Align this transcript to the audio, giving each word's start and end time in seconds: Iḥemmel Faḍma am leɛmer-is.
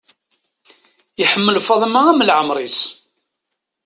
Iḥemmel 1.23 1.57
Faḍma 1.67 2.01
am 2.11 2.23
leɛmer-is. 2.27 2.79